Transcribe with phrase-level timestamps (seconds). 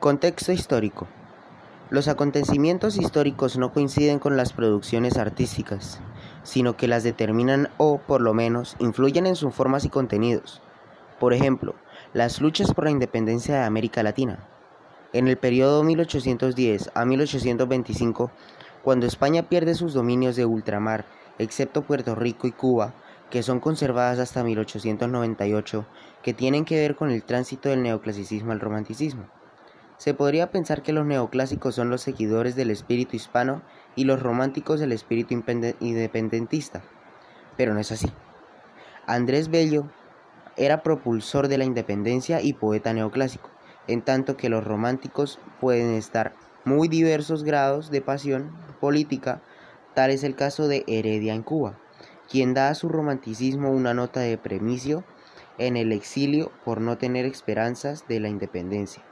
[0.00, 1.08] Contexto histórico.
[1.90, 5.98] Los acontecimientos históricos no coinciden con las producciones artísticas,
[6.44, 10.62] sino que las determinan o, por lo menos, influyen en sus formas y contenidos.
[11.18, 11.74] Por ejemplo,
[12.12, 14.48] las luchas por la independencia de América Latina.
[15.12, 18.30] En el periodo 1810 a 1825,
[18.84, 21.06] cuando España pierde sus dominios de ultramar,
[21.40, 22.94] excepto Puerto Rico y Cuba,
[23.30, 25.86] que son conservadas hasta 1898,
[26.22, 29.26] que tienen que ver con el tránsito del neoclasicismo al romanticismo.
[29.98, 33.62] Se podría pensar que los neoclásicos son los seguidores del espíritu hispano
[33.96, 35.34] y los románticos del espíritu
[35.80, 36.82] independentista,
[37.56, 38.08] pero no es así.
[39.06, 39.90] Andrés Bello
[40.56, 43.50] era propulsor de la independencia y poeta neoclásico,
[43.88, 46.32] en tanto que los románticos pueden estar
[46.64, 49.42] muy diversos grados de pasión política,
[49.94, 51.76] tal es el caso de Heredia en Cuba,
[52.30, 55.02] quien da a su romanticismo una nota de premicio
[55.58, 59.07] en el exilio por no tener esperanzas de la independencia.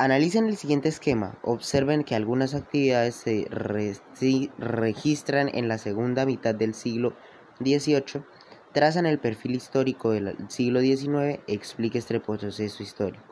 [0.00, 1.38] Analicen el siguiente esquema.
[1.42, 7.12] Observen que algunas actividades se registran en la segunda mitad del siglo
[7.58, 8.24] XVIII,
[8.72, 13.22] trazan el perfil histórico del siglo XIX, explique este proceso histórico.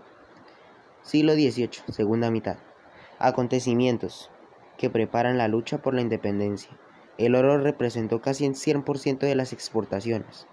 [1.01, 2.59] Siglo XVIII, segunda mitad.
[3.19, 4.31] Acontecimientos
[4.77, 6.79] que preparan la lucha por la independencia.
[7.17, 10.47] El oro representó casi el 100% de las exportaciones.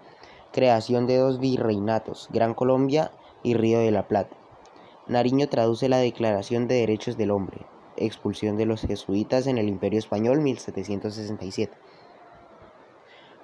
[0.50, 3.12] Creación de dos virreinatos, Gran Colombia
[3.42, 4.34] y Río de la Plata.
[5.08, 7.64] Nariño traduce la Declaración de Derechos del Hombre,
[7.96, 11.72] expulsión de los jesuitas en el Imperio Español 1767.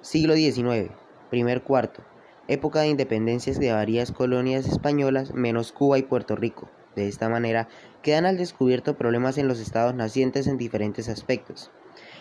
[0.01, 0.91] Siglo XIX,
[1.29, 2.03] primer cuarto,
[2.49, 6.69] época de independencias de varias colonias españolas menos Cuba y Puerto Rico.
[6.97, 7.69] De esta manera,
[8.01, 11.71] quedan al descubierto problemas en los estados nacientes en diferentes aspectos.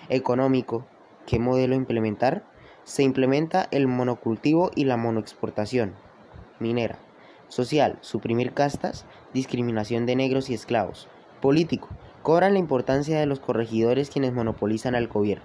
[0.08, 0.86] Económico,
[1.26, 2.44] ¿qué modelo implementar?
[2.84, 5.96] Se implementa el monocultivo y la monoexportación.
[6.60, 7.00] Minera.
[7.52, 11.06] Social, suprimir castas, discriminación de negros y esclavos.
[11.42, 11.90] Político,
[12.22, 15.44] cobran la importancia de los corregidores quienes monopolizan al gobierno.